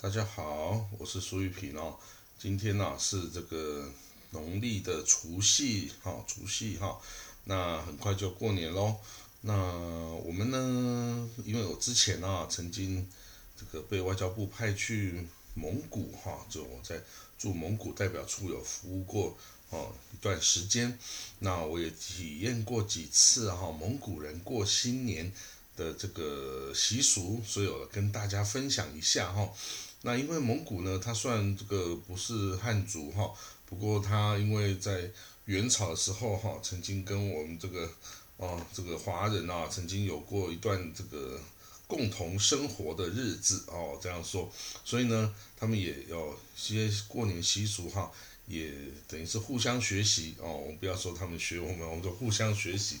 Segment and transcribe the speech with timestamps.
[0.00, 1.98] 大家好，我是苏玉平哦。
[2.38, 3.92] 今天呢是这个
[4.30, 7.00] 农历的除夕哈，除夕哈，
[7.42, 8.94] 那很快就过年喽。
[9.40, 9.52] 那
[10.22, 13.10] 我们呢，因为我之前呢曾经
[13.58, 17.02] 这个被外交部派去蒙古哈，就我在
[17.36, 19.36] 驻蒙古代表处有服务过
[19.70, 20.96] 哦一段时间，
[21.40, 25.32] 那我也体验过几次哈蒙古人过新年
[25.76, 29.52] 的这个习俗，所以我跟大家分享一下哈。
[30.02, 33.32] 那因为蒙古呢，它算这个不是汉族哈，
[33.66, 35.10] 不过它因为在
[35.46, 37.90] 元朝的时候哈，曾经跟我们这个
[38.36, 41.40] 哦这个华人啊，曾经有过一段这个
[41.88, 44.48] 共同生活的日子哦，这样说，
[44.84, 48.12] 所以呢，他们也有些过年习俗哈，
[48.46, 48.72] 也
[49.08, 50.52] 等于是互相学习哦。
[50.52, 52.98] 我们不要说他们学我们，我们就互相学习。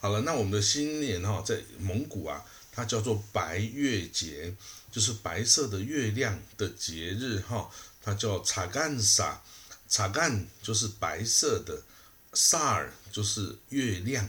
[0.00, 2.44] 好了，那我们的新年哈，在蒙古啊。
[2.72, 4.52] 它叫做白月节，
[4.90, 7.70] 就是白色的月亮的节日哈。
[8.02, 9.40] 它叫查干撒，
[9.88, 11.80] 查干就是白色的，
[12.32, 14.28] 萨尔就是月亮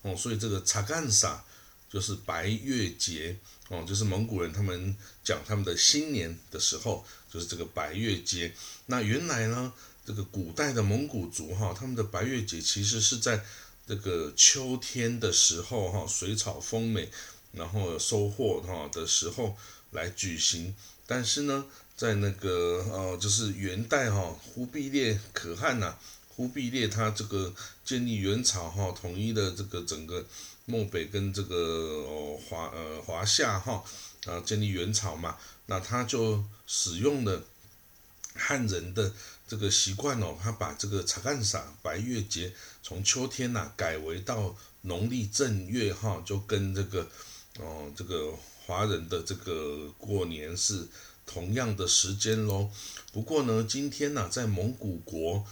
[0.00, 1.44] 哦，所以这个查干撒
[1.90, 3.36] 就是白月节
[3.68, 8.54] 哦，就是蒙古人他们讲他们的新年的时候，就是这个白月节。
[8.86, 9.72] 那原来呢，
[10.06, 13.44] 这个古代的蒙古族哈，他们的白月节其实是在
[13.86, 17.10] 这个秋天的时候哈，水草丰美。
[17.52, 19.56] 然后收获哈的时候
[19.90, 20.72] 来举行，
[21.04, 21.64] 但是呢，
[21.96, 24.20] 在那个呃，就是元代哈，
[24.54, 25.96] 忽必烈可汗呐，
[26.28, 27.52] 忽必烈他这个
[27.84, 30.24] 建立元朝哈，统一的这个整个
[30.64, 31.56] 漠北跟这个
[32.06, 33.82] 哦华呃华夏哈
[34.26, 37.42] 啊，建立元朝嘛，那他就使用了
[38.34, 39.12] 汉人的
[39.48, 47.10] 这个习惯哦，他把这个查干撒白月节从秋天呐改为到农历正月哈，就跟这个。
[47.58, 48.32] 哦，这个
[48.64, 50.86] 华人的这个过年是
[51.26, 52.70] 同样的时间喽。
[53.12, 55.44] 不过呢，今天呢，在蒙古国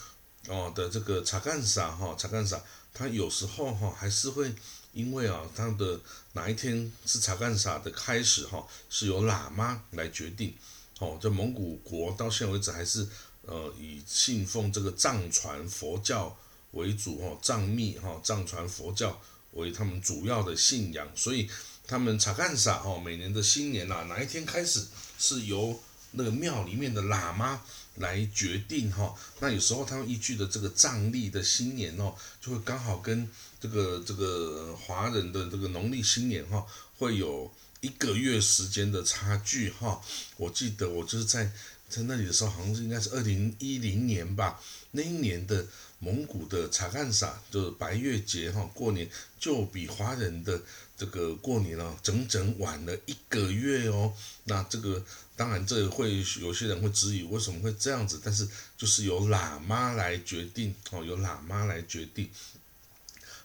[0.46, 2.62] 哦的这个查干撒哈，查干撒，
[2.94, 4.54] 他有时候哈还是会
[4.92, 6.00] 因为啊，他的
[6.34, 10.54] 哪一天是查干撒的开始哈，是由喇嘛来决定。
[11.00, 13.06] 哦，在蒙古国到现在为止还是
[13.42, 16.34] 呃以信奉这个藏传佛教
[16.70, 19.20] 为主哦，藏密哈，藏传佛教
[19.52, 21.50] 为他们主要的信仰，所以。
[21.88, 24.86] 他们查干撒哦，每年的新年呐，哪一天开始
[25.18, 25.82] 是由
[26.12, 27.62] 那个庙里面的喇嘛
[27.96, 29.14] 来决定哈？
[29.40, 33.26] 那有时候他们依据的这个藏历的新年哦，就会刚好跟
[33.58, 36.64] 这个这个华人的这个农历新年哈，
[36.98, 37.50] 会有
[37.80, 40.00] 一个月时间的差距哈。
[40.36, 41.50] 我记得我就是在
[41.88, 44.60] 在那里的时候，好像是应该是二零一零年吧，
[44.90, 45.66] 那一年的
[45.98, 50.60] 蒙古的查干撒就是白月节哈，过年就比华人的。
[50.98, 54.12] 这个过年了，整整晚了一个月哦。
[54.46, 55.00] 那这个
[55.36, 62.28] 当然，这会有些人会质疑为什么会这样子，但是就是由喇嘛来决定哦，由喇嘛来决定。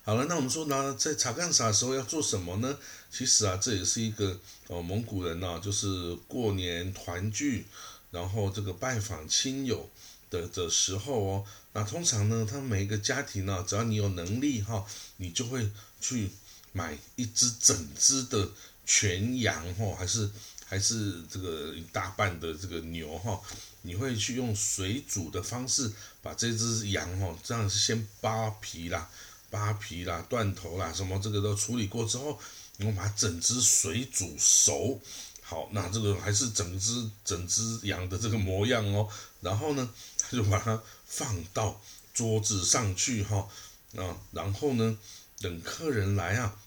[0.04, 2.76] 好了，那我们说呢，在查干撒的时候要做什么呢？
[3.12, 4.40] 其实啊，这也是一个
[4.70, 7.68] 哦，蒙古人呢，就是过年团聚，
[8.10, 9.92] 然后这个拜访亲友
[10.32, 11.46] 的的时候哦。
[11.74, 14.86] 那通常呢，他每一个家庭呢，只要你有能力哈，
[15.18, 15.70] 你就会
[16.00, 16.30] 去。
[16.76, 18.50] 买一只整只的
[18.84, 20.28] 全羊哈，还是
[20.66, 23.40] 还是这个一大半的这个牛哈？
[23.84, 29.08] 你会去用水煮的方式把这只羊哈，这样是先扒皮啦、
[29.52, 32.40] 扒皮啦、断头啦，什么这个都处理过之后，
[32.78, 35.00] 然后把整只水煮熟。
[35.44, 39.08] 好，那这个还是整只整只羊的这个模样哦。
[39.42, 41.80] 然后呢，他就把它放到
[42.14, 43.48] 桌子上去哈，
[43.98, 44.98] 啊，然后呢，
[45.40, 46.58] 等客人来啊。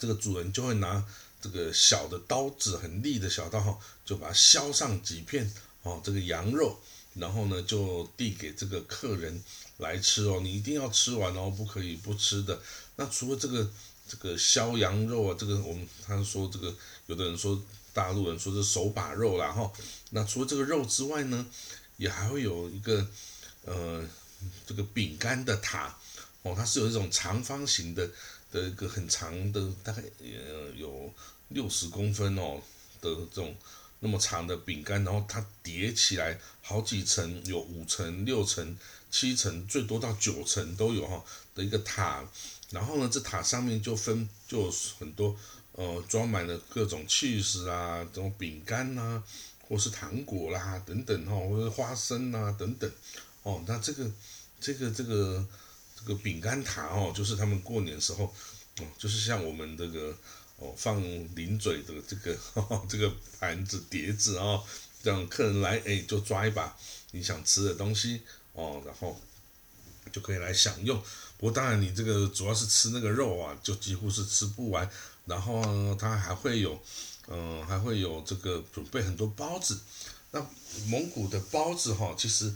[0.00, 1.04] 这个主人就会拿
[1.42, 5.52] 这个小的刀子，很利的小刀哈，就把它削上几片
[5.82, 6.80] 哦，这个羊肉，
[7.12, 9.44] 然后呢就递给这个客人
[9.76, 12.58] 来吃哦，你一定要吃完哦，不可以不吃的。
[12.96, 13.70] 那除了这个
[14.08, 16.74] 这个削羊肉啊，这个我们他说这个
[17.08, 19.72] 有的人说大陆人说是手把肉啦哈，
[20.10, 21.46] 那除了这个肉之外呢，
[21.96, 23.06] 也还会有一个
[23.64, 24.04] 呃
[24.66, 25.96] 这个饼干的塔
[26.42, 28.10] 哦，它是有一种长方形的。
[28.52, 31.10] 的一个很长的，大概呃有
[31.48, 32.60] 六十公分哦
[33.00, 33.56] 的这种
[34.00, 38.76] 那么长的饼干，然后它叠起来好几层，有五层、六层、
[39.10, 41.24] 七层，最多到九层都有哈
[41.54, 42.22] 的一个塔。
[42.68, 45.34] 然后呢，这塔上面就分就很多
[45.72, 49.22] 呃装满了各种气势啊，这种饼干呐，
[49.60, 52.90] 或是糖果啦等等哈，或者花生啊等等
[53.42, 53.62] 哦。
[53.66, 54.10] 那这个
[54.60, 55.46] 这个这个。
[56.04, 58.24] 这个饼干塔哦，就是他们过年时候，
[58.80, 60.12] 哦，就是像我们这个
[60.56, 61.00] 哦放
[61.36, 62.36] 零嘴的这个
[62.90, 63.08] 这个
[63.38, 64.64] 盘子碟子哦，
[65.04, 66.76] 让客人来，哎，就抓一把
[67.12, 68.22] 你想吃的东西
[68.52, 69.20] 哦，然后
[70.10, 71.00] 就可以来享用。
[71.38, 74.90] 不过当然，你这个主要是吃那个肉啊，就几乎是吃不完。
[75.24, 76.78] 然后呢，它还会有，
[77.28, 79.80] 嗯，还会有这个准备很多包子。
[80.30, 80.44] 那
[80.86, 82.54] 蒙古的包子哈，其实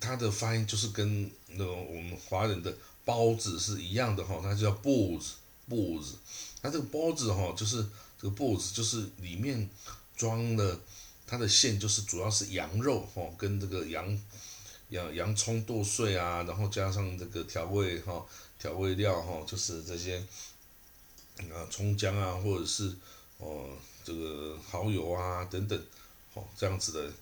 [0.00, 5.34] 它的发音就是跟那个我们华人的包子是一样的哈，它叫包子，
[5.68, 6.16] 包子。
[6.60, 7.86] 它这个包子哈，就是
[8.20, 9.70] 这个包子，就是里面
[10.16, 10.78] 装的
[11.26, 14.20] 它的馅，就是主要是羊肉哈，跟这个羊
[14.88, 18.26] 羊洋葱剁碎啊，然后加上这个调味哈，
[18.58, 20.20] 调味料哈，就是这些
[21.52, 22.94] 啊葱姜啊，或者是
[23.38, 23.68] 哦
[24.04, 25.78] 这个蚝油啊等等。
[26.34, 27.12] 哦这样子的，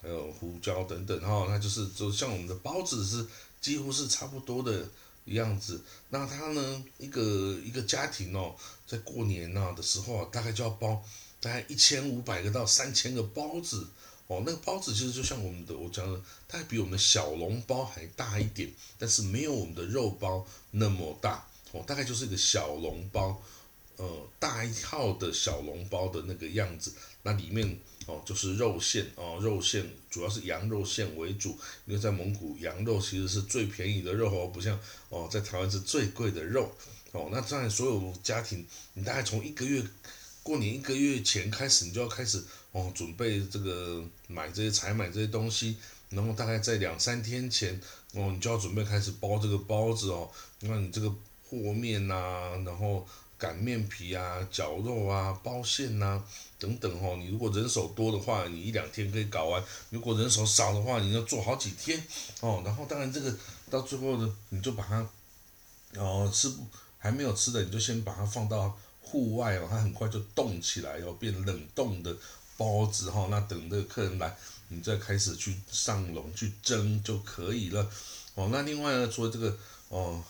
[0.00, 3.26] 还有胡椒等等哈，那就是就像我们的包子是
[3.60, 4.88] 几乎是差不多的
[5.26, 5.82] 样子。
[6.08, 7.20] 那它呢，一个
[7.62, 8.54] 一个家庭哦，
[8.86, 11.04] 在过年呐的时候啊，大概就要包
[11.40, 13.86] 大概一千五百个到三千个包子
[14.28, 14.42] 哦。
[14.46, 16.18] 那个包子其实就像我们的我讲的，
[16.48, 23.42] 它比我们小笼包还大一点，但是没有我们的肉包那么大哦，大概就是一个小笼包，
[23.98, 24.06] 呃，
[24.38, 26.94] 大一号的小笼包的那个样子。
[27.22, 27.78] 那里面。
[28.06, 34.78] 哦，就是肉馅哦，肉馅主要是羊肉馅为主，因为在蒙古羊肉其实是最便宜的肉哦，不像
[35.08, 36.70] 哦在台湾是最贵的肉
[37.12, 37.30] 哦。
[37.32, 39.82] 那当然，所有家庭，你大概从一个月
[40.42, 45.78] 过年一个月前开始，你就要开始哦准备这个买这些采买这些东西，
[46.10, 47.80] 然后大概在两三天前
[48.12, 50.30] 哦，你就要准备开始包这个包子哦。
[50.60, 51.10] 那你这个
[51.48, 53.06] 和面呐，然后。
[53.36, 56.22] 擀面皮啊，绞肉啊，包馅呐，
[56.58, 57.16] 等等哦。
[57.18, 59.60] 你如果人手多的话，你一两天可以搞完；
[59.90, 62.02] 如果人手少的话，你要做好几天
[62.40, 62.62] 哦。
[62.64, 63.36] 然后当然这个
[63.68, 65.06] 到最后呢，你就把它
[65.96, 66.64] 哦吃不
[66.96, 72.16] 还没有吃的，你就先把它放到户外哦，它很快就冻起来哦，变冷冻的
[72.56, 73.26] 包子哈。
[73.30, 74.34] 那等这个客人来，
[74.68, 77.90] 你再开始去上笼去蒸就可以了
[78.36, 78.48] 哦。
[78.50, 79.54] 那另外呢，除了这个
[79.96, 80.22] 哦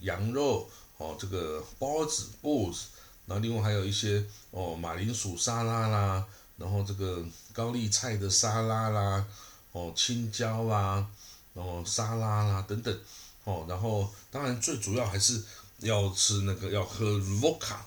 [0.00, 0.68] 羊肉。
[1.02, 2.88] 哦，这个包子、包子，
[3.24, 6.26] 然后另外还有一些哦，马铃薯沙拉啦，
[6.58, 7.24] 然后这个
[7.54, 9.26] 高丽菜的沙拉啦，
[9.72, 11.06] 哦，青椒啦，
[11.54, 13.00] 然后沙拉啦等等，
[13.44, 15.42] 哦，然后当然最主要还是
[15.78, 17.78] 要吃那个要喝 vodka，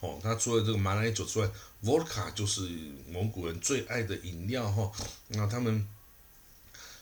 [0.00, 1.48] 哦，它除了这个马奶酒之外
[1.84, 2.62] ，vodka 就是
[3.08, 4.90] 蒙古人最爱的饮料哈，
[5.28, 5.88] 那他们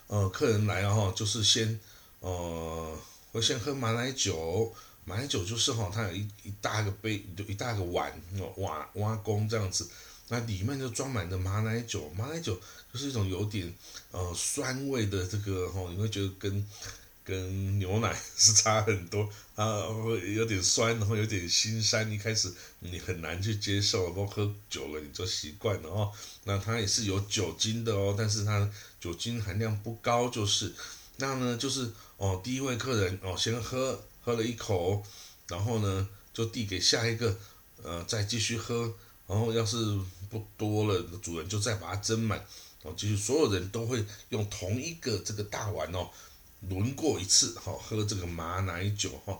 [0.09, 1.81] 呃客人来了哈，就是先
[2.21, 2.95] 呃
[3.35, 4.73] 我先喝马奶酒。
[5.05, 8.11] 马奶酒就是哈，它有一一大个杯，就一大个碗，
[8.57, 9.87] 瓦瓦工这样子，
[10.29, 12.09] 那里面就装满的马奶酒。
[12.17, 12.59] 马奶酒
[12.93, 13.75] 就是一种有点
[14.13, 16.67] 呃酸味的这个哈，你会觉得跟
[17.23, 22.09] 跟牛奶是差很多啊，会有点酸，然后有点腥膻。
[22.09, 26.11] 一开始你很难去接受，不过喝久了你就习惯了哦。
[26.45, 30.73] 那它也是有酒精的哦，但是它酒精含量不高，就是
[31.17, 34.01] 那呢就是哦，第一位客人哦先喝。
[34.27, 35.03] 喝了一口，
[35.49, 37.37] 然后呢，就递给下一个，
[37.83, 38.91] 呃，再继续喝。
[39.27, 39.77] 然后要是
[40.31, 42.43] 不多了，主人就再把它斟满。
[42.83, 46.09] 哦，就是，所有人都会用同一个这个大碗哦，
[46.71, 49.39] 轮过一次，哈，喝这个马奶酒，哈。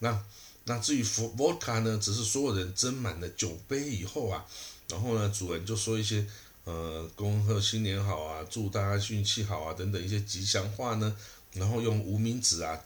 [0.00, 0.20] 那
[0.64, 4.44] 那至于伏 vodka 呢，只是所有人斟满了酒杯以后啊，
[4.88, 6.26] 然后呢，主人就说一些，
[6.64, 11.16] 呃，恭贺新年好啊，祝大家运气好啊，等等一些吉祥话呢，
[11.52, 12.82] 然后用无名指啊。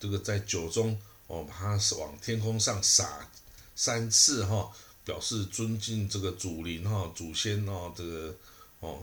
[0.00, 3.30] 这个在酒中哦，把它往天空上撒
[3.76, 4.68] 三次哈，
[5.04, 8.34] 表示尊敬这个祖灵哈、祖先哦，这个
[8.80, 9.00] 哦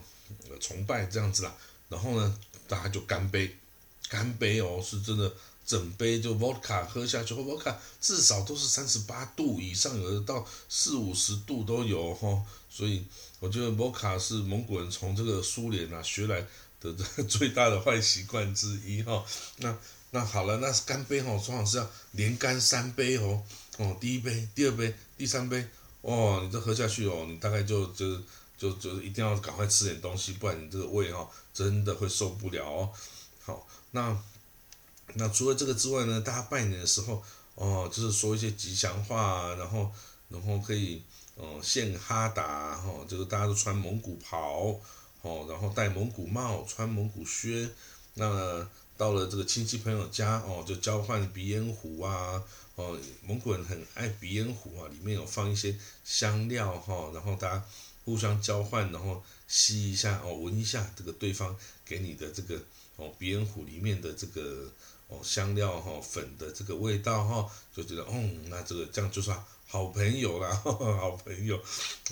[0.59, 1.55] 崇拜这样子啦。
[1.87, 3.55] 然后呢，大家就干杯，
[4.09, 5.33] 干杯哦，是真的
[5.69, 12.43] 整杯就 vodka 喝下去，vodka 至少都是三十八度以上，有的到四五十度都有哈。
[12.71, 13.05] 所以
[13.39, 16.43] 我觉得 vodka 是蒙古人从这个苏联啊学来
[16.81, 16.91] 的
[17.25, 19.23] 最大的坏习惯之一哈。
[19.57, 19.77] 那。
[20.11, 23.43] 那好了，那干杯哦，通常是要连干三杯哦，
[23.77, 25.63] 哦，第一杯、第二杯、第三杯，
[26.01, 28.19] 哦，你这喝下去哦，你大概就就
[28.57, 32.89] 就就一定要赶快吃点东西，不然你这个胃哈真的会受不了哦。
[33.43, 34.17] 好，那
[35.15, 37.23] 那除了这个之外呢，大家拜年的时候
[37.55, 39.91] 哦，就是说一些吉祥话，然后
[40.29, 41.03] 然后可以
[41.35, 44.79] 哦献哈达哈，就是大家都穿蒙古袍
[45.21, 47.69] 哦，然后戴蒙古帽，穿蒙古靴，
[48.13, 48.67] 那。
[48.99, 52.43] 到了这个亲戚朋友家哦，就交换鼻烟壶啊，
[52.75, 55.73] 哦，蒙古人很爱鼻烟壶啊，里面有放一些
[56.03, 57.65] 香料哈，然后大家
[58.09, 62.59] 互相交换，然后吸一下哦，闻一下这个对方给你的这个
[62.95, 64.67] 哦鼻烟壶里面的这个
[65.07, 71.55] 哦香料哈粉的这个味道哈，就觉得嗯，那这个这样就算好朋友啦， 好朋友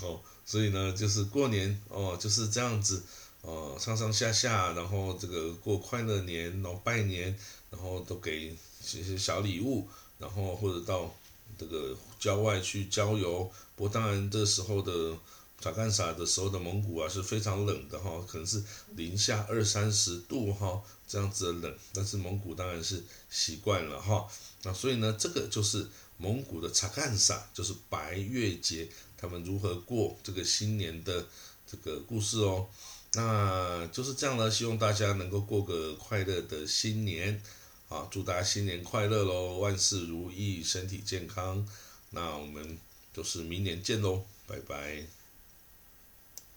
[0.02, 3.02] 哦，所以呢，就是过年哦就是这样子
[3.42, 7.36] 哦上上下下，然后这个过快乐年，然后拜年，
[7.70, 9.88] 然后都给一些小礼物，
[10.20, 11.12] 然后或者到
[11.58, 13.50] 这个郊外去郊游。
[13.74, 15.16] 不过当然这时候的
[15.60, 18.62] 查干啥的时候的蒙古啊是非常冷的哈，可能是
[18.94, 24.28] 零下二三十度哈这样子的冷，但是蒙古当然是习惯了哈。
[24.62, 25.86] 那所以呢，这个就是
[26.16, 31.26] 蒙古的查干啥，就是白月节，他们如何过这个新年的
[31.66, 32.68] 这个故事哦。
[33.14, 37.42] 那就是这样呢，希望大家能够过个快乐的新年
[37.88, 38.06] 啊！
[38.10, 41.66] 祝大家新年快乐喽，万事如意，身体健康。
[42.10, 42.78] 那我们
[43.14, 45.17] 就是明年见喽，拜拜。